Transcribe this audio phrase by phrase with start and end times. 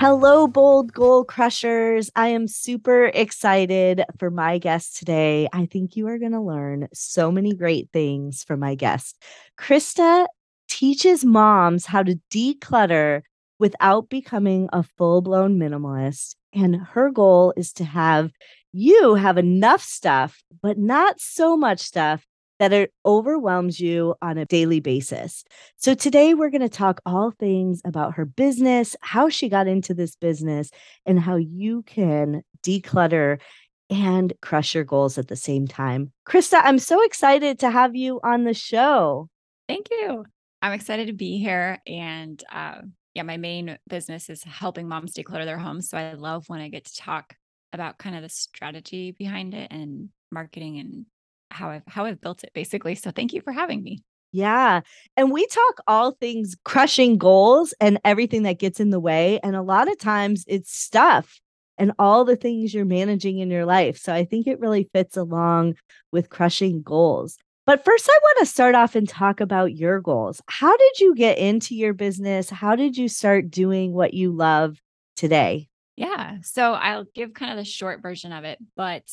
[0.00, 2.10] Hello, bold goal crushers.
[2.16, 5.46] I am super excited for my guest today.
[5.52, 9.22] I think you are going to learn so many great things from my guest.
[9.58, 10.26] Krista
[10.70, 13.20] teaches moms how to declutter
[13.58, 16.34] without becoming a full blown minimalist.
[16.54, 18.30] And her goal is to have
[18.72, 22.24] you have enough stuff, but not so much stuff
[22.60, 25.44] that it overwhelms you on a daily basis.
[25.76, 29.94] So, today we're going to talk all things about her business, how she got into
[29.94, 30.70] this business,
[31.06, 33.40] and how you can declutter
[33.88, 36.12] and crush your goals at the same time.
[36.28, 39.28] Krista, I'm so excited to have you on the show.
[39.66, 40.26] Thank you.
[40.62, 41.78] I'm excited to be here.
[41.86, 42.82] And uh,
[43.14, 45.88] yeah, my main business is helping moms declutter their homes.
[45.88, 47.34] So, I love when I get to talk
[47.72, 51.06] about kind of the strategy behind it and marketing and
[51.50, 52.94] how I've how I've built it basically.
[52.94, 54.02] So thank you for having me.
[54.32, 54.82] Yeah.
[55.16, 59.40] And we talk all things crushing goals and everything that gets in the way.
[59.42, 61.40] And a lot of times it's stuff
[61.78, 63.98] and all the things you're managing in your life.
[63.98, 65.76] So I think it really fits along
[66.12, 67.38] with crushing goals.
[67.66, 70.42] But first, I want to start off and talk about your goals.
[70.46, 72.50] How did you get into your business?
[72.50, 74.80] How did you start doing what you love
[75.16, 75.68] today?
[75.96, 76.38] Yeah.
[76.42, 78.58] So I'll give kind of the short version of it.
[78.76, 79.04] But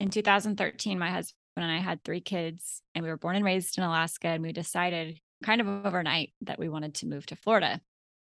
[0.00, 3.78] in 2013, my husband and I had three kids, and we were born and raised
[3.78, 4.28] in Alaska.
[4.28, 7.80] And we decided kind of overnight that we wanted to move to Florida.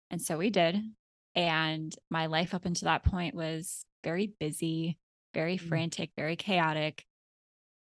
[0.09, 0.79] And so we did.
[1.35, 4.97] And my life up until that point was very busy,
[5.33, 5.67] very mm.
[5.67, 7.05] frantic, very chaotic.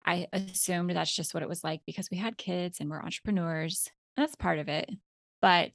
[0.05, 3.89] I assumed that's just what it was like because we had kids and we're entrepreneurs.
[4.17, 4.91] And That's part of it.
[5.41, 5.73] But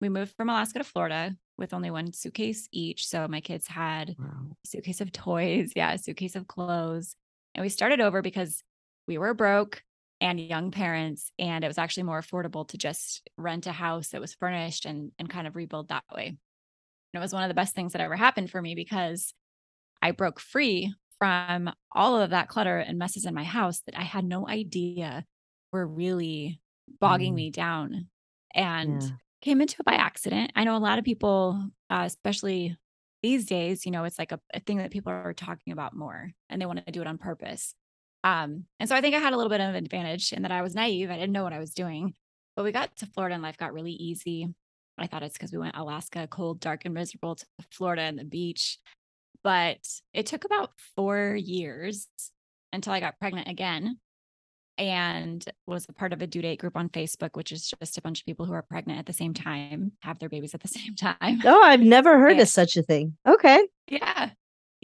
[0.00, 3.06] we moved from Alaska to Florida with only one suitcase each.
[3.06, 4.56] So my kids had wow.
[4.64, 7.16] a suitcase of toys, yeah, a suitcase of clothes.
[7.54, 8.62] And we started over because
[9.06, 9.82] we were broke
[10.20, 14.20] and young parents and it was actually more affordable to just rent a house that
[14.20, 16.36] was furnished and and kind of rebuild that way and
[17.12, 19.34] it was one of the best things that ever happened for me because
[20.00, 24.02] i broke free from all of that clutter and messes in my house that i
[24.02, 25.24] had no idea
[25.72, 26.60] were really
[27.00, 27.36] bogging mm.
[27.36, 28.06] me down
[28.54, 29.08] and yeah.
[29.42, 32.76] came into it by accident i know a lot of people uh, especially
[33.22, 36.30] these days you know it's like a, a thing that people are talking about more
[36.48, 37.74] and they want to do it on purpose
[38.24, 40.50] um, and so I think I had a little bit of an advantage in that
[40.50, 41.10] I was naive.
[41.10, 42.14] I didn't know what I was doing.
[42.56, 44.48] But we got to Florida and life got really easy.
[44.96, 48.24] I thought it's because we went Alaska, cold, dark, and miserable to Florida and the
[48.24, 48.78] beach.
[49.42, 52.08] But it took about four years
[52.72, 53.98] until I got pregnant again
[54.78, 58.02] and was a part of a due date group on Facebook, which is just a
[58.02, 60.68] bunch of people who are pregnant at the same time, have their babies at the
[60.78, 61.40] same time.
[61.44, 63.16] Oh, I've never heard of such a thing.
[63.26, 63.68] Okay.
[63.88, 64.30] Yeah.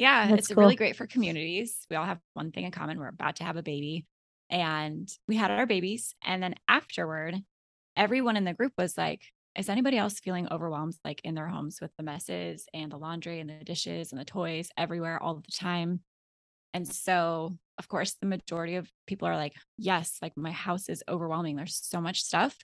[0.00, 0.56] Yeah, That's it's cool.
[0.56, 1.86] really great for communities.
[1.90, 2.98] We all have one thing in common.
[2.98, 4.06] We're about to have a baby.
[4.48, 6.14] And we had our babies.
[6.24, 7.36] And then afterward,
[7.96, 9.24] everyone in the group was like,
[9.56, 13.40] is anybody else feeling overwhelmed like in their homes with the messes and the laundry
[13.40, 16.02] and the dishes and the toys everywhere all the time?
[16.74, 21.04] And so, of course, the majority of people are like, yes, like my house is
[21.08, 21.56] overwhelming.
[21.56, 22.58] There's so much stuff.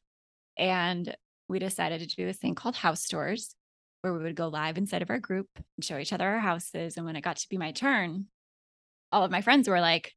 [0.58, 1.16] And
[1.48, 3.55] we decided to do this thing called house tours
[4.06, 6.96] where we would go live inside of our group and show each other our houses.
[6.96, 8.26] And when it got to be my turn,
[9.10, 10.12] all of my friends were like,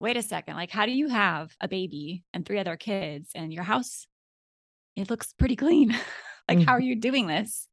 [0.00, 3.52] wait a second, like, how do you have a baby and three other kids and
[3.52, 4.08] your house?
[4.96, 5.90] It looks pretty clean.
[6.48, 6.66] like, mm-hmm.
[6.66, 6.88] how are mm-hmm.
[6.88, 7.68] you doing this?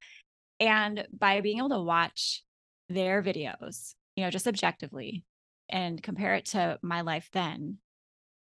[0.60, 2.44] And by being able to watch
[2.88, 5.24] their videos, you know, just objectively
[5.68, 7.78] and compare it to my life then,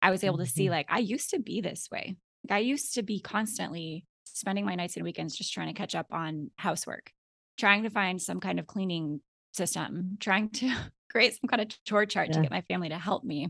[0.01, 0.73] I was able to see, mm-hmm.
[0.73, 2.17] like, I used to be this way.
[2.49, 5.95] Like, I used to be constantly spending my nights and weekends just trying to catch
[5.95, 7.13] up on housework,
[7.59, 9.21] trying to find some kind of cleaning
[9.53, 10.75] system, trying to
[11.11, 12.35] create some kind of chore chart yeah.
[12.35, 13.49] to get my family to help me.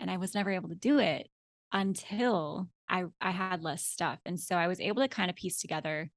[0.00, 1.28] And I was never able to do it
[1.72, 4.18] until I I had less stuff.
[4.24, 6.10] And so I was able to kind of piece together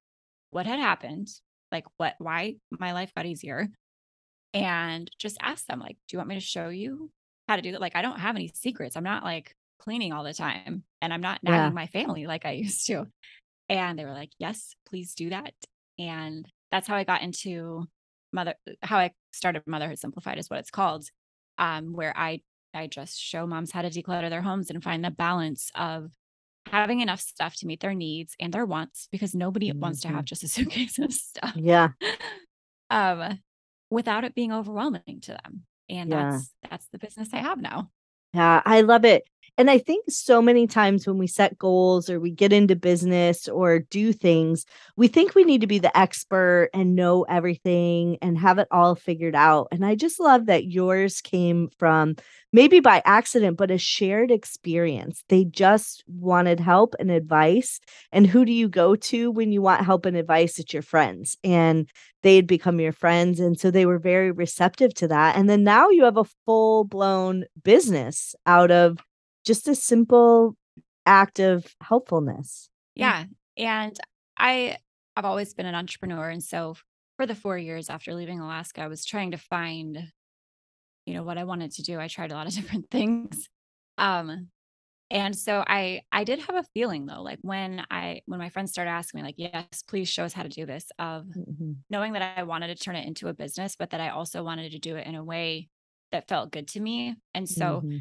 [0.49, 1.29] what had happened,
[1.71, 3.67] like what why my life got easier
[4.53, 7.11] and just ask them like, "Do you want me to show you
[7.47, 8.95] how to do that?" Like I don't have any secrets.
[8.95, 11.69] I'm not like cleaning all the time and I'm not nagging yeah.
[11.69, 13.07] my family like I used to.
[13.69, 15.53] And they were like, yes, please do that.
[15.97, 17.85] And that's how I got into
[18.31, 21.05] mother, how I started Motherhood Simplified is what it's called,
[21.57, 22.41] um, where I,
[22.73, 26.11] I just show moms how to declutter their homes and find the balance of
[26.67, 29.79] having enough stuff to meet their needs and their wants because nobody mm-hmm.
[29.79, 30.25] wants to have mm-hmm.
[30.25, 31.53] just a suitcase of stuff.
[31.55, 31.89] Yeah.
[32.89, 33.39] um,
[33.89, 35.63] without it being overwhelming to them.
[35.89, 36.31] And yeah.
[36.31, 37.91] that's that's the business I have now.
[38.33, 39.23] Yeah, I love it.
[39.57, 43.47] And I think so many times when we set goals or we get into business
[43.47, 44.65] or do things,
[44.97, 48.95] we think we need to be the expert and know everything and have it all
[48.95, 49.69] figured out.
[49.71, 52.15] And I just love that yours came from
[52.51, 55.23] maybe by accident, but a shared experience.
[55.29, 57.79] They just wanted help and advice.
[58.11, 60.59] And who do you go to when you want help and advice?
[60.59, 61.37] It's your friends.
[61.45, 61.89] And
[62.23, 63.39] they had become your friends.
[63.39, 65.37] And so they were very receptive to that.
[65.37, 68.97] And then now you have a full blown business out of
[69.45, 70.55] just a simple
[71.05, 72.69] act of helpfulness.
[72.95, 73.25] Yeah.
[73.57, 73.97] And
[74.37, 74.77] I
[75.15, 76.75] I've always been an entrepreneur and so
[77.15, 80.11] for the 4 years after leaving Alaska I was trying to find
[81.05, 81.99] you know what I wanted to do.
[81.99, 83.47] I tried a lot of different things.
[83.97, 84.49] Um
[85.11, 88.71] and so I I did have a feeling though like when I when my friends
[88.71, 91.73] started asking me like yes please show us how to do this of mm-hmm.
[91.91, 94.71] knowing that I wanted to turn it into a business but that I also wanted
[94.71, 95.69] to do it in a way
[96.11, 97.15] that felt good to me.
[97.33, 97.97] And so mm-hmm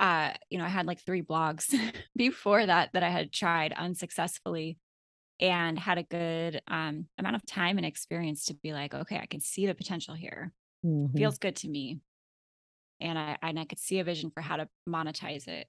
[0.00, 1.74] uh, you know, I had like three blogs
[2.16, 4.78] before that that I had tried unsuccessfully
[5.38, 9.26] and had a good um, amount of time and experience to be like, okay, I
[9.26, 10.52] can see the potential here.
[10.84, 11.16] Mm-hmm.
[11.16, 12.00] Feels good to me.
[12.98, 15.66] And I and I could see a vision for how to monetize it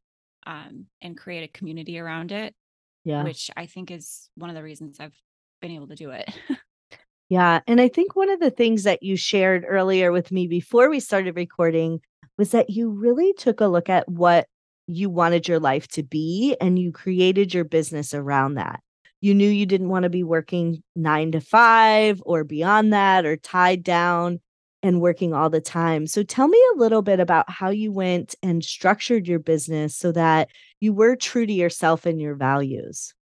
[0.48, 2.56] um, and create a community around it.
[3.04, 3.24] Yeah.
[3.24, 5.18] Which I think is one of the reasons I've
[5.62, 6.30] been able to do it.
[7.30, 7.60] yeah.
[7.68, 11.02] And I think one of the things that you shared earlier with me before we
[11.02, 12.00] started recording
[12.42, 14.48] was that you really took a look at what
[14.88, 18.80] you wanted your life to be and you created your business around that.
[19.20, 23.38] You knew you didn't want to be working nine to five or beyond that or
[23.38, 24.40] tied down
[24.82, 26.08] and working all the time.
[26.08, 30.12] So tell me a little bit about how you went and structured your business so
[30.12, 30.50] that
[30.80, 33.14] you were true to yourself and your values.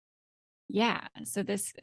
[0.69, 1.01] Yeah.
[1.25, 1.73] So this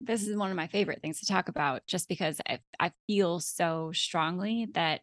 [0.00, 3.38] this is one of my favorite things to talk about just because I, I feel
[3.40, 5.02] so strongly that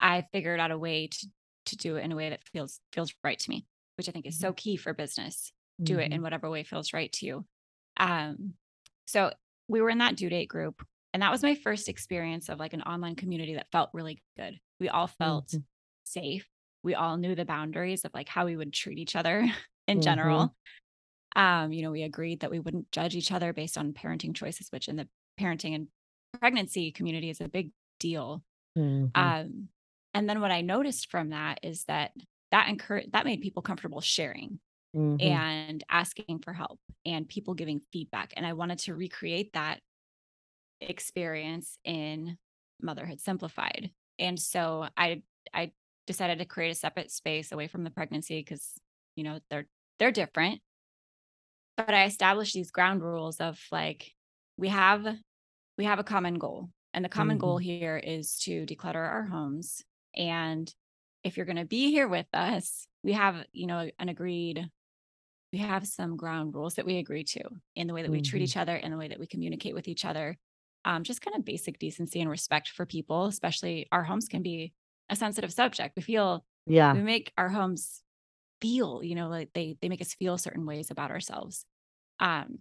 [0.00, 1.26] I figured out a way to
[1.66, 3.66] to do it in a way that feels feels right to me,
[3.96, 4.54] which I think is so mm-hmm.
[4.54, 5.52] key for business.
[5.82, 6.00] Do mm-hmm.
[6.00, 6.22] it in mm-hmm.
[6.22, 7.44] whatever way feels right to you.
[7.98, 8.54] Um,
[9.06, 9.32] so
[9.68, 12.72] we were in that due date group, and that was my first experience of like
[12.72, 14.58] an online community that felt really good.
[14.80, 15.58] We all felt mm-hmm.
[16.04, 16.46] safe.
[16.82, 19.40] We all knew the boundaries of like how we would treat each other
[19.86, 20.00] in mm-hmm.
[20.00, 20.54] general.
[21.36, 24.68] Um, you know, we agreed that we wouldn't judge each other based on parenting choices,
[24.70, 25.08] which in the
[25.38, 25.88] parenting and
[26.40, 28.42] pregnancy community is a big deal.
[28.76, 29.06] Mm-hmm.
[29.14, 29.68] Um,
[30.14, 32.12] and then what I noticed from that is that
[32.50, 34.58] that encouraged that made people comfortable sharing
[34.96, 35.20] mm-hmm.
[35.20, 38.32] and asking for help and people giving feedback.
[38.36, 39.80] And I wanted to recreate that
[40.80, 42.38] experience in
[42.80, 43.90] Motherhood Simplified.
[44.18, 45.22] And so I
[45.52, 45.72] I
[46.06, 48.72] decided to create a separate space away from the pregnancy because
[49.14, 49.66] you know they're
[49.98, 50.60] they're different.
[51.76, 54.12] But I established these ground rules of like
[54.56, 55.06] we have
[55.76, 56.70] we have a common goal.
[56.94, 57.46] And the common mm-hmm.
[57.46, 59.84] goal here is to declutter our homes
[60.18, 60.72] and
[61.24, 64.68] if you're going to be here with us, we have, you know, an agreed,
[65.52, 67.42] we have some ground rules that we agree to
[67.74, 68.30] in the way that we mm-hmm.
[68.30, 70.36] treat each other, in the way that we communicate with each other.
[70.84, 74.72] Um, just kind of basic decency and respect for people, especially our homes can be
[75.08, 75.96] a sensitive subject.
[75.96, 78.02] We feel, yeah, we make our homes
[78.60, 81.64] feel, you know, like they they make us feel certain ways about ourselves.
[82.20, 82.58] Um,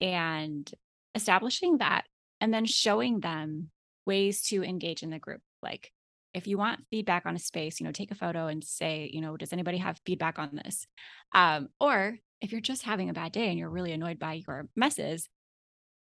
[0.00, 0.70] and
[1.14, 2.04] establishing that
[2.40, 3.70] and then showing them
[4.06, 5.92] ways to engage in the group like
[6.38, 9.20] if you want feedback on a space, you know, take a photo and say, you
[9.20, 10.86] know, does anybody have feedback on this?
[11.34, 14.68] Um, or if you're just having a bad day and you're really annoyed by your
[14.76, 15.28] messes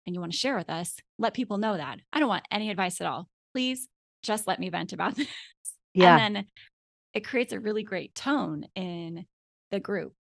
[0.05, 1.99] and you want to share with us, let people know that.
[2.11, 3.29] I don't want any advice at all.
[3.53, 3.87] Please
[4.23, 5.27] just let me vent about this.
[5.93, 6.17] Yeah.
[6.17, 6.45] And then
[7.13, 9.25] it creates a really great tone in
[9.71, 10.13] the group.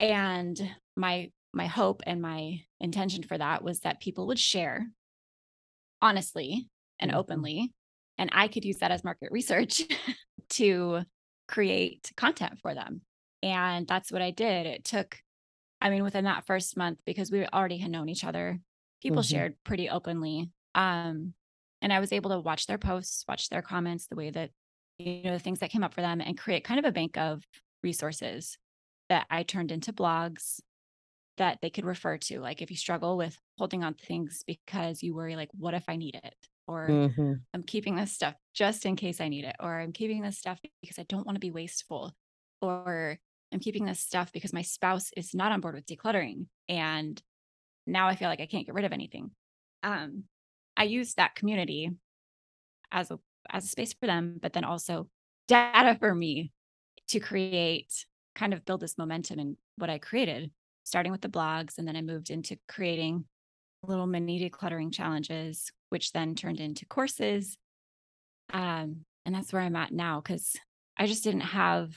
[0.00, 0.60] And
[0.96, 4.86] my my hope and my intention for that was that people would share
[6.00, 7.20] honestly and mm-hmm.
[7.20, 7.72] openly
[8.18, 9.82] and I could use that as market research
[10.50, 11.02] to
[11.48, 13.02] create content for them.
[13.42, 14.66] And that's what I did.
[14.66, 15.18] It took,
[15.80, 18.60] I mean, within that first month, because we already had known each other,
[19.02, 19.34] people mm-hmm.
[19.34, 20.50] shared pretty openly.
[20.74, 21.34] Um,
[21.80, 24.50] and I was able to watch their posts, watch their comments, the way that,
[24.98, 27.18] you know, the things that came up for them and create kind of a bank
[27.18, 27.42] of
[27.82, 28.56] resources
[29.08, 30.60] that I turned into blogs
[31.38, 32.40] that they could refer to.
[32.40, 35.84] Like if you struggle with holding on to things because you worry, like, what if
[35.88, 36.34] I need it?
[36.66, 37.32] Or mm-hmm.
[37.52, 40.58] I'm keeping this stuff just in case I need it, or I'm keeping this stuff
[40.80, 42.12] because I don't want to be wasteful,
[42.60, 43.18] or
[43.52, 46.46] I'm keeping this stuff because my spouse is not on board with decluttering.
[46.68, 47.20] And
[47.86, 49.30] now I feel like I can't get rid of anything.
[49.82, 50.24] Um,
[50.76, 51.90] I use that community
[52.90, 53.18] as a
[53.50, 55.08] as a space for them, but then also
[55.48, 56.52] data for me
[57.08, 60.50] to create kind of build this momentum in what I created,
[60.84, 61.78] starting with the blogs.
[61.78, 63.24] And then I moved into creating
[63.82, 67.56] little mini decluttering challenges, which then turned into courses.
[68.52, 70.56] Um, and that's where I'm at now because
[70.96, 71.92] I just didn't have,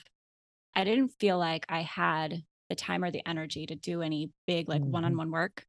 [0.76, 4.68] I didn't feel like I had the time or the energy to do any big,
[4.70, 5.66] like one on one work.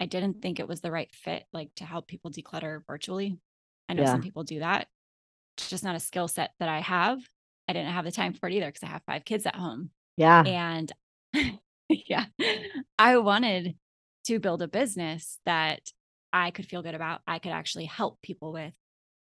[0.00, 3.36] I didn't think it was the right fit, like to help people declutter virtually.
[3.88, 4.12] I know yeah.
[4.12, 4.86] some people do that.
[5.56, 7.18] It's just not a skill set that I have.
[7.68, 9.90] I didn't have the time for it either because I have five kids at home.
[10.16, 10.42] Yeah.
[10.42, 10.92] And
[11.88, 12.26] yeah,
[12.98, 13.74] I wanted
[14.28, 15.80] to build a business that
[16.34, 18.74] I could feel good about, I could actually help people with,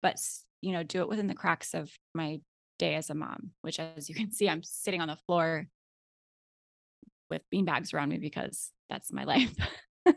[0.03, 0.17] but
[0.61, 2.41] you know, do it within the cracks of my
[2.79, 5.69] day as a mom, which as you can see, I'm sitting on the floor
[7.31, 9.55] with beanbags around me because that's my life.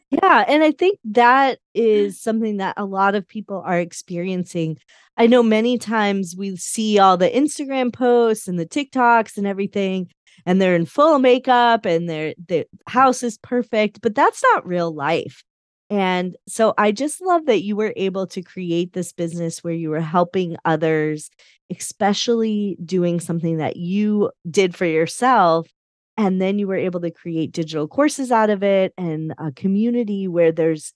[0.09, 0.43] yeah.
[0.47, 4.79] And I think that is something that a lot of people are experiencing.
[5.17, 10.09] I know many times we see all the Instagram posts and the TikToks and everything,
[10.45, 14.93] and they're in full makeup and their the house is perfect, but that's not real
[14.93, 15.43] life.
[15.89, 19.89] And so I just love that you were able to create this business where you
[19.89, 21.31] were helping others,
[21.75, 25.67] especially doing something that you did for yourself
[26.19, 30.27] and then you were able to create digital courses out of it and a community
[30.27, 30.93] where there's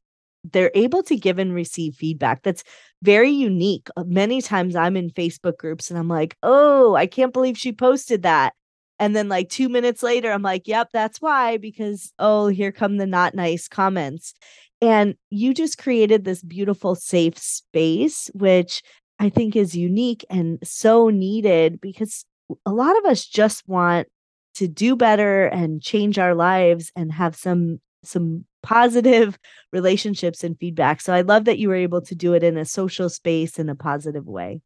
[0.52, 2.66] they're able to give and receive feedback that's
[3.02, 7.32] very unique uh, many times i'm in facebook groups and i'm like oh i can't
[7.32, 8.54] believe she posted that
[9.00, 12.98] and then like 2 minutes later i'm like yep that's why because oh here come
[12.98, 14.34] the not nice comments
[14.82, 18.82] and you just created this beautiful safe space which
[19.20, 22.26] i think is unique and so needed because
[22.66, 24.08] a lot of us just want
[24.56, 29.40] to do better and change our lives and have some some positive
[29.74, 31.02] relationships and feedback.
[31.02, 33.70] So I love that you were able to do it in a social space in
[33.70, 34.62] a positive way.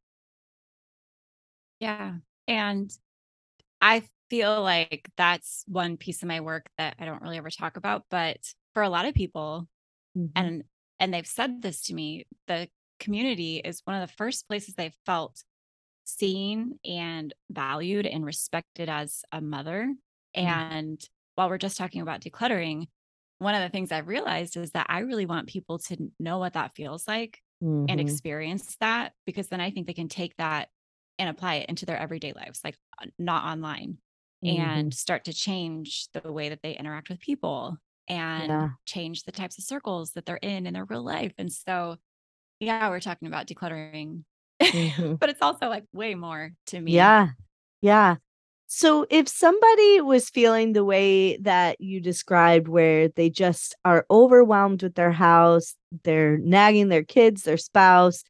[1.80, 2.16] Yeah.
[2.48, 2.92] And
[3.82, 7.78] I feel like that's one piece of my work that I don't really ever talk
[7.78, 8.38] about, but
[8.74, 9.68] for a lot of people
[10.18, 10.28] mm-hmm.
[10.36, 10.64] and
[11.00, 12.68] and they've said this to me, the
[13.00, 15.44] community is one of the first places they've felt
[16.06, 19.94] seen and valued and respected as a mother.
[20.36, 20.48] Mm-hmm.
[20.48, 21.02] And
[21.36, 22.88] while we're just talking about decluttering,
[23.40, 26.54] one of the things I've realized is that I really want people to know what
[26.54, 27.86] that feels like mm-hmm.
[27.90, 30.70] and experience that because then I think they can take that
[31.20, 33.98] and apply it into their everyday lives, like uh, not online,
[34.44, 34.62] mm-hmm.
[34.62, 37.78] and start to change the way that they interact with people
[38.10, 38.70] and yeah.
[38.86, 41.34] change the types of circles that they're in in their real life.
[41.38, 41.98] And so,
[42.60, 44.24] yeah, we're talking about decluttering
[44.62, 45.16] mm-hmm.
[45.16, 46.92] but it's also like way more to me.
[46.92, 47.30] Yeah.
[47.82, 48.16] Yeah.
[48.66, 54.84] So if somebody was feeling the way that you described, where they just are overwhelmed
[54.84, 58.24] with their house, they're nagging their kids, their spouse,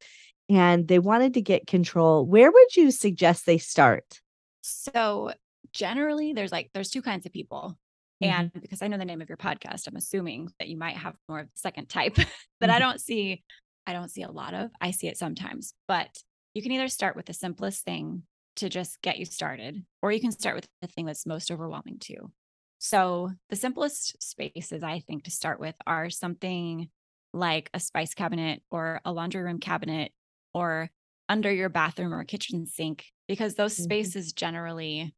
[0.50, 4.22] and they wanted to get control, where would you suggest they start?
[4.62, 5.32] So
[5.74, 7.78] generally there's like there's two kinds of people.
[8.24, 8.40] Mm-hmm.
[8.40, 11.16] And because I know the name of your podcast, I'm assuming that you might have
[11.30, 12.28] more of the second type that
[12.62, 12.72] mm-hmm.
[12.72, 13.44] I don't see
[13.86, 14.70] I don't see a lot of.
[14.82, 16.10] I see it sometimes, but
[16.54, 18.24] you can either start with the simplest thing
[18.58, 22.00] to just get you started, or you can start with the thing that's most overwhelming
[22.02, 22.32] to you.
[22.80, 26.90] So, the simplest spaces I think to start with are something
[27.34, 30.12] like a spice cabinet or a laundry room cabinet
[30.54, 30.90] or
[31.30, 33.84] under your bathroom or kitchen sink because those mm-hmm.
[33.84, 35.14] spaces generally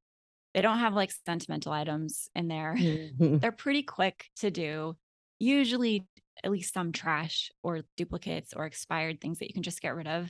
[0.53, 2.75] they don't have like sentimental items in there.
[2.77, 3.37] Mm-hmm.
[3.37, 4.95] They're pretty quick to do.
[5.39, 6.05] Usually
[6.43, 10.07] at least some trash or duplicates or expired things that you can just get rid
[10.07, 10.29] of.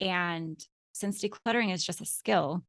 [0.00, 2.64] And since decluttering is just a skill,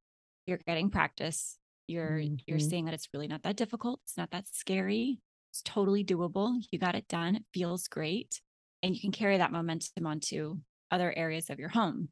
[0.46, 1.58] you're getting practice.
[1.88, 2.36] You're mm-hmm.
[2.48, 4.00] you're seeing that it's really not that difficult.
[4.04, 5.20] It's not that scary.
[5.52, 6.58] It's totally doable.
[6.72, 7.36] You got it done.
[7.36, 8.42] It feels great.
[8.84, 10.58] And you can carry that momentum onto
[10.92, 12.10] other areas of your home.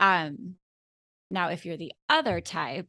[0.00, 0.54] Um
[1.30, 2.88] now if you're the other type,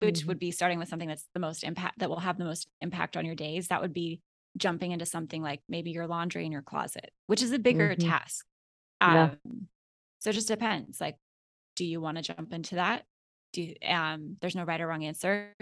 [0.00, 0.28] which mm-hmm.
[0.28, 3.16] would be starting with something that's the most impact that will have the most impact
[3.16, 4.20] on your days, that would be
[4.56, 8.08] jumping into something like maybe your laundry in your closet, which is a bigger mm-hmm.
[8.08, 8.46] task.
[9.00, 9.30] Um, yeah.
[10.20, 11.00] So it just depends.
[11.00, 11.16] Like,
[11.74, 13.04] do you want to jump into that?
[13.52, 15.52] Do you, um, there's no right or wrong answer.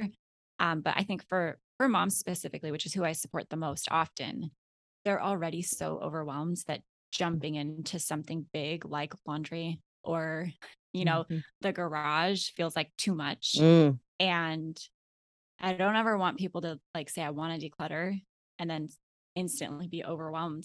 [0.58, 3.88] Um, but I think for for moms specifically, which is who I support the most
[3.90, 4.52] often,
[5.04, 10.48] they're already so overwhelmed that jumping into something big like laundry or
[10.92, 11.38] you know mm-hmm.
[11.60, 13.96] the garage feels like too much mm.
[14.20, 14.78] And
[15.60, 18.20] i don't ever want people to like say i want to declutter
[18.58, 18.88] and then
[19.34, 20.64] instantly be overwhelmed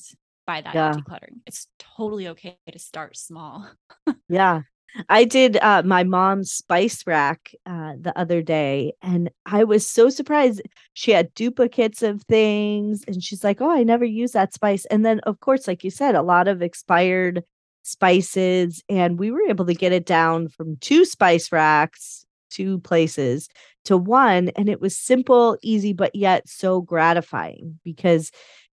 [0.50, 0.94] by that yeah.
[0.94, 1.41] decluttering.
[1.46, 3.70] It's totally okay to start small.
[4.29, 4.62] yeah.
[5.08, 10.10] I did uh, my mom's spice rack uh, the other day, and I was so
[10.10, 10.63] surprised.
[10.94, 15.06] She had duplicates of things, and she's like, "Oh, I never use that spice." And
[15.06, 17.44] then, of course, like you said, a lot of expired
[17.84, 23.50] spices, and we were able to get it down from two spice racks, two places,
[23.86, 28.32] to one and it was simple easy but yet so gratifying because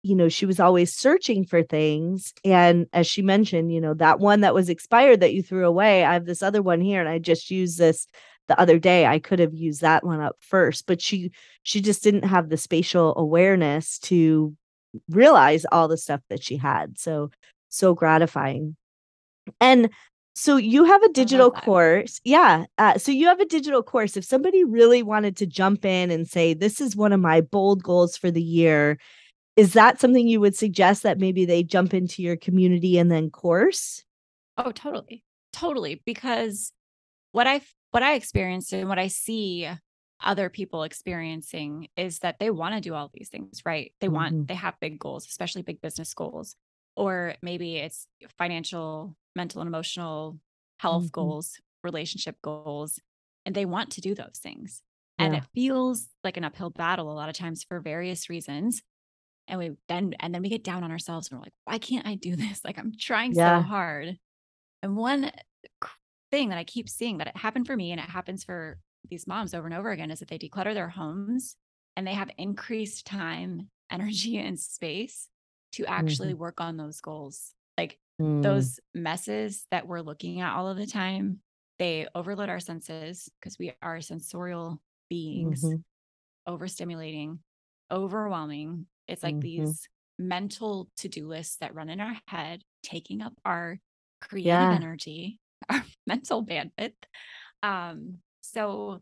[0.03, 2.33] you know, she was always searching for things.
[2.43, 6.03] And as she mentioned, you know, that one that was expired that you threw away,
[6.03, 8.07] I have this other one here and I just used this
[8.47, 9.05] the other day.
[9.05, 11.31] I could have used that one up first, but she
[11.63, 14.55] she just didn't have the spatial awareness to
[15.09, 16.97] realize all the stuff that she had.
[16.97, 17.29] So
[17.69, 18.75] so gratifying.
[19.59, 19.89] And
[20.33, 22.21] so you have a digital course.
[22.23, 22.65] Yeah.
[22.77, 24.15] Uh, so you have a digital course.
[24.15, 27.83] If somebody really wanted to jump in and say, this is one of my bold
[27.83, 28.97] goals for the year,
[29.55, 33.29] is that something you would suggest that maybe they jump into your community and then
[33.29, 34.03] course?
[34.57, 35.23] Oh, totally.
[35.51, 36.01] Totally.
[36.05, 36.71] Because
[37.33, 37.61] what I
[37.91, 39.69] what I experienced and what I see
[40.23, 43.91] other people experiencing is that they want to do all these things, right?
[43.99, 44.45] They want mm-hmm.
[44.45, 46.55] they have big goals, especially big business goals.
[46.95, 48.07] Or maybe it's
[48.37, 50.37] financial, mental and emotional
[50.77, 51.11] health mm-hmm.
[51.21, 52.99] goals, relationship goals,
[53.45, 54.81] and they want to do those things.
[55.17, 55.25] Yeah.
[55.25, 58.81] And it feels like an uphill battle a lot of times for various reasons
[59.47, 62.07] and we then and then we get down on ourselves and we're like why can't
[62.07, 63.59] i do this like i'm trying yeah.
[63.59, 64.17] so hard
[64.81, 65.31] and one
[66.31, 69.27] thing that i keep seeing that it happened for me and it happens for these
[69.27, 71.55] moms over and over again is that they declutter their homes
[71.95, 75.27] and they have increased time energy and space
[75.73, 76.39] to actually mm-hmm.
[76.39, 78.43] work on those goals like mm.
[78.43, 81.39] those messes that we're looking at all of the time
[81.79, 86.51] they overload our senses because we are sensorial beings mm-hmm.
[86.51, 87.39] overstimulating
[87.91, 89.65] overwhelming it's like mm-hmm.
[89.65, 89.89] these
[90.21, 93.79] mental to-do lists that run in our head, taking up our
[94.21, 94.73] creative yeah.
[94.73, 96.93] energy, our mental bandwidth.
[97.63, 99.01] Um, so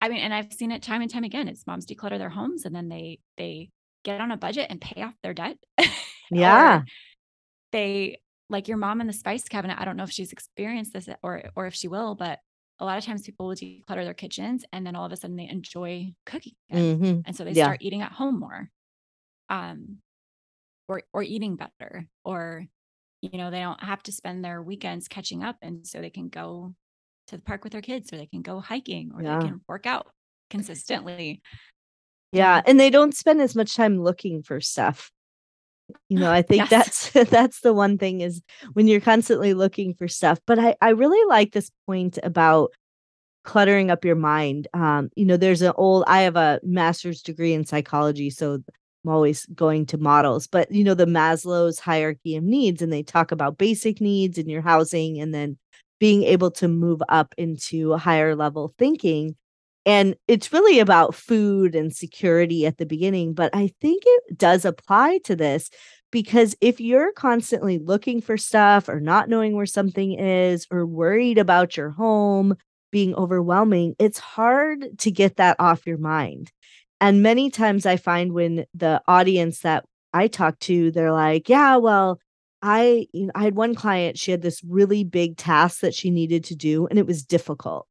[0.00, 1.48] I mean, and I've seen it time and time again.
[1.48, 3.70] It's moms declutter their homes and then they they
[4.04, 5.56] get on a budget and pay off their debt.
[6.30, 6.82] yeah.
[7.72, 8.20] they
[8.50, 9.78] like your mom in the spice cabinet.
[9.78, 12.38] I don't know if she's experienced this or or if she will, but
[12.80, 15.36] a lot of times people will declutter their kitchens and then all of a sudden
[15.36, 16.54] they enjoy cooking.
[16.72, 17.20] Mm-hmm.
[17.26, 17.64] And so they yeah.
[17.64, 18.70] start eating at home more
[19.50, 19.98] um
[20.88, 22.66] or or eating better or
[23.20, 26.28] you know they don't have to spend their weekends catching up and so they can
[26.28, 26.74] go
[27.26, 29.38] to the park with their kids or they can go hiking or yeah.
[29.38, 30.08] they can work out
[30.50, 31.42] consistently
[32.32, 35.10] yeah and they don't spend as much time looking for stuff
[36.08, 37.10] you know i think yes.
[37.12, 40.90] that's that's the one thing is when you're constantly looking for stuff but i i
[40.90, 42.70] really like this point about
[43.44, 47.54] cluttering up your mind um you know there's an old i have a master's degree
[47.54, 48.62] in psychology so
[49.04, 53.02] I'm always going to models, but you know, the Maslow's hierarchy of needs, and they
[53.02, 55.56] talk about basic needs and your housing and then
[55.98, 59.36] being able to move up into higher level thinking.
[59.88, 64.66] And it's really about food and security at the beginning, but I think it does
[64.66, 65.70] apply to this
[66.12, 71.38] because if you're constantly looking for stuff or not knowing where something is or worried
[71.38, 72.54] about your home
[72.92, 76.52] being overwhelming, it's hard to get that off your mind.
[77.00, 81.76] And many times I find when the audience that I talk to, they're like, yeah,
[81.76, 82.20] well,
[82.60, 86.10] I, you know, I had one client, she had this really big task that she
[86.10, 87.86] needed to do, and it was difficult.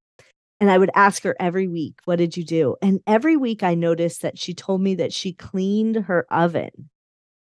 [0.59, 2.75] And I would ask her every week, what did you do?
[2.81, 6.89] And every week I noticed that she told me that she cleaned her oven,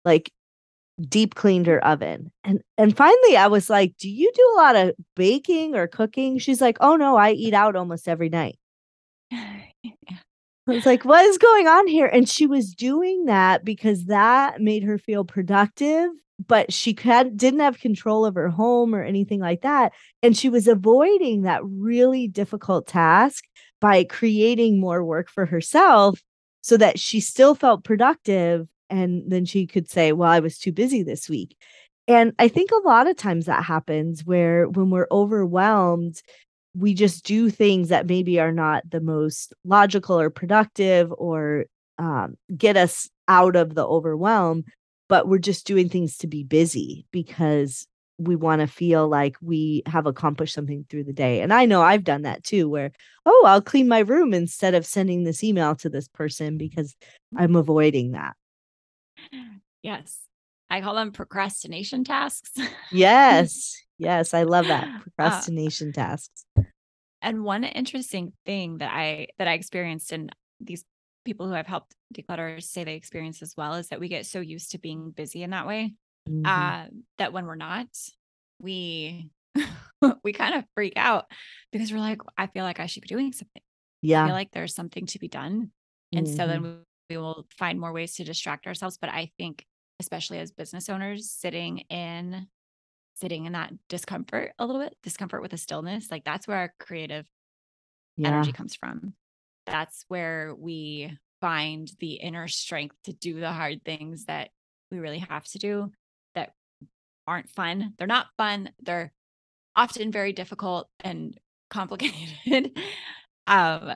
[0.05, 0.31] like
[1.09, 2.31] deep cleaned her oven.
[2.43, 6.39] And and finally I was like, "Do you do a lot of baking or cooking?"
[6.39, 8.59] She's like, "Oh no, I eat out almost every night."
[10.67, 12.07] I was like, what is going on here?
[12.07, 16.09] And she was doing that because that made her feel productive,
[16.47, 19.93] but she didn't have control of her home or anything like that.
[20.23, 23.43] And she was avoiding that really difficult task
[23.79, 26.19] by creating more work for herself
[26.61, 28.67] so that she still felt productive.
[28.89, 31.55] And then she could say, well, I was too busy this week.
[32.07, 36.21] And I think a lot of times that happens where when we're overwhelmed,
[36.75, 41.65] we just do things that maybe are not the most logical or productive or
[41.97, 44.63] um, get us out of the overwhelm
[45.07, 49.83] but we're just doing things to be busy because we want to feel like we
[49.85, 51.41] have accomplished something through the day.
[51.41, 52.91] And i know i've done that too where
[53.25, 56.95] oh i'll clean my room instead of sending this email to this person because
[57.37, 58.35] i'm avoiding that.
[59.81, 60.19] Yes.
[60.69, 62.51] I call them procrastination tasks.
[62.91, 63.81] Yes.
[63.97, 64.87] Yes, I love that.
[64.87, 66.44] Uh, procrastination uh, tasks.
[67.25, 70.85] And one interesting thing that I that I experienced and these
[71.25, 74.39] people who I've helped declutter say they experience as well is that we get so
[74.39, 75.95] used to being busy in that way
[76.29, 76.45] mm-hmm.
[76.45, 76.85] uh,
[77.17, 77.87] that when we're not,
[78.61, 79.31] we
[80.23, 81.25] we kind of freak out
[81.71, 83.63] because we're like, I feel like I should be doing something.
[84.03, 84.23] Yeah.
[84.23, 85.71] I feel like there's something to be done.
[86.13, 86.35] And mm-hmm.
[86.35, 86.75] so then mm-hmm.
[87.09, 88.99] we, we will find more ways to distract ourselves.
[89.01, 89.65] But I think,
[89.99, 92.45] especially as business owners, sitting in
[93.15, 96.73] sitting in that discomfort a little bit, discomfort with a stillness, like that's where our
[96.79, 97.25] creative
[98.17, 98.27] yeah.
[98.27, 99.13] energy comes from.
[99.65, 104.49] That's where we find the inner strength to do the hard things that
[104.91, 105.91] we really have to do
[106.35, 106.53] that
[107.27, 107.93] aren't fun.
[107.97, 108.71] They're not fun.
[108.81, 109.11] They're
[109.75, 111.37] often very difficult and
[111.69, 112.77] complicated.
[113.47, 113.93] um,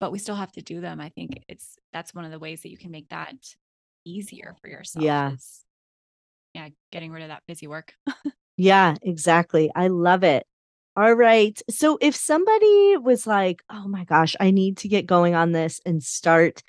[0.00, 1.00] but we still have to do them.
[1.00, 3.34] I think it's that's one of the ways that you can make that
[4.04, 5.04] easier for yourself.
[5.04, 5.32] Yeah.
[5.32, 5.64] Is,
[6.54, 7.94] yeah, getting rid of that busy work.
[8.58, 9.70] yeah, exactly.
[9.76, 10.46] I love it.
[10.96, 11.60] All right.
[11.70, 15.80] So if somebody was like, "Oh my gosh, I need to get going on this
[15.86, 16.62] and start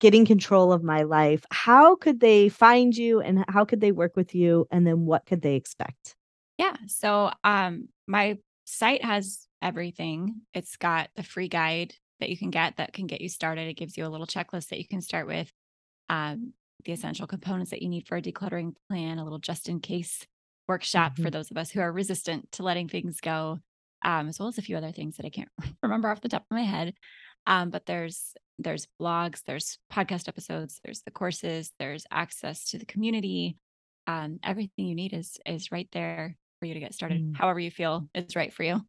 [0.00, 4.16] getting control of my life," how could they find you and how could they work
[4.16, 6.16] with you and then what could they expect?
[6.58, 6.76] Yeah.
[6.88, 10.42] So um my site has everything.
[10.54, 13.68] It's got the free guide that you can get that can get you started.
[13.68, 15.52] It gives you a little checklist that you can start with.
[16.10, 16.54] Um,
[16.84, 20.26] the essential components that you need for a decluttering plan, a little just in case
[20.68, 21.24] workshop mm-hmm.
[21.24, 23.60] for those of us who are resistant to letting things go,
[24.04, 25.48] um, as well as a few other things that I can't
[25.82, 26.94] remember off the top of my head.
[27.46, 32.86] Um, but there's there's blogs, there's podcast episodes, there's the courses, there's access to the
[32.86, 33.56] community.
[34.06, 37.20] Um, everything you need is is right there for you to get started.
[37.22, 37.36] Mm.
[37.36, 38.80] However you feel is right for you.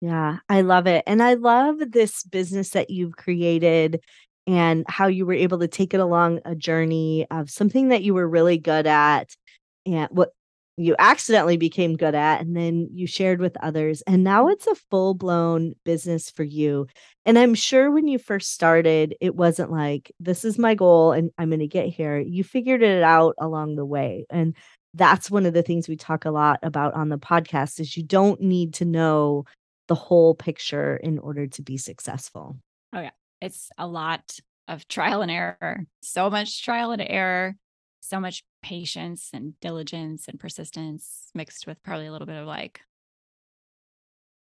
[0.00, 1.04] Yeah, I love it.
[1.06, 4.00] And I love this business that you've created
[4.46, 8.14] and how you were able to take it along a journey of something that you
[8.14, 9.34] were really good at
[9.86, 10.30] and what
[10.78, 14.52] you accidentally became good at and then you shared with others and now mm.
[14.52, 16.86] it's a full-blown business for you
[17.24, 21.30] and i'm sure when you first started it wasn't like this is my goal and
[21.38, 24.54] i'm going to get here you figured it out along the way and
[24.96, 28.02] that's one of the things we talk a lot about on the podcast is you
[28.02, 29.44] don't need to know
[29.88, 32.56] the whole picture in order to be successful.
[32.92, 33.10] Oh yeah.
[33.40, 35.84] It's a lot of trial and error.
[36.02, 37.56] So much trial and error,
[38.06, 42.80] so much patience and diligence and persistence mixed with probably a little bit of like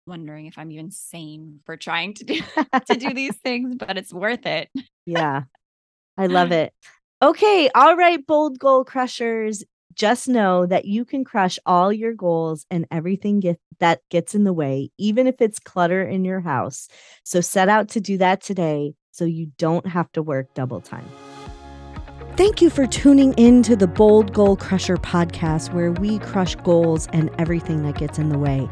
[0.06, 2.40] wondering if I'm even sane for trying to do
[2.86, 4.70] to do these things, but it's worth it.
[5.06, 5.42] yeah.
[6.16, 6.72] I love it.
[7.22, 12.64] Okay, all right, bold goal crushers just know that you can crush all your goals
[12.70, 16.88] and everything get, that gets in the way, even if it's clutter in your house.
[17.24, 21.08] So set out to do that today so you don't have to work double time.
[22.38, 27.08] Thank you for tuning in to the Bold Goal Crusher podcast, where we crush goals
[27.12, 28.68] and everything that gets in the way.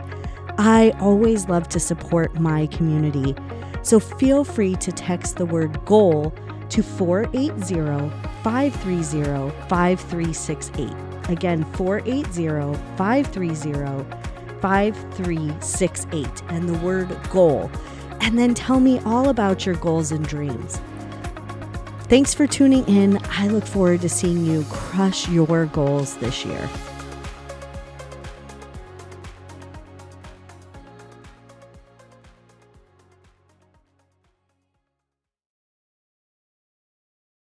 [0.57, 3.35] I always love to support my community,
[3.83, 6.33] so feel free to text the word goal
[6.69, 8.09] to 480
[8.45, 10.93] 530 5368.
[11.29, 17.69] Again, 480 530 5368 and the word goal.
[18.21, 20.81] And then tell me all about your goals and dreams.
[22.09, 23.19] Thanks for tuning in.
[23.31, 26.71] I look forward to seeing you crush your goals this year.